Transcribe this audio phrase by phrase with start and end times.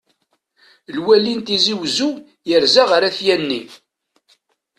[0.97, 2.09] Lwali n tizi wezzu
[2.49, 3.61] yerza ɣer At yanni.